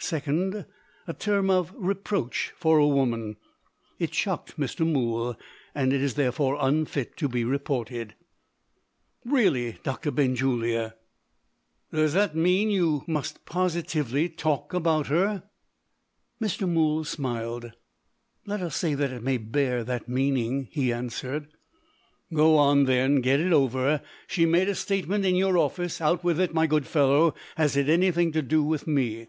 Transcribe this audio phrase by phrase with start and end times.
[0.00, 0.66] Second,
[1.06, 3.36] "A term of reproach for a woman.")
[4.00, 4.84] It shocked Mr.
[4.84, 5.38] Mool;
[5.76, 8.16] and it is therefore unfit to be reported.
[9.24, 10.96] "Really, Doctor Benjulia!"
[11.92, 13.04] "Does that mean that you
[13.44, 15.44] positively must talk about her?"
[16.42, 16.68] Mr.
[16.68, 17.70] Mool smiled.
[18.44, 21.46] "Let us say that it may bear that meaning," he answered.
[22.34, 24.02] "Go on, then and get it over.
[24.26, 26.00] She made a statement in your office.
[26.00, 27.36] Out with it, my good fellow.
[27.56, 29.28] Has it anything to do with me?"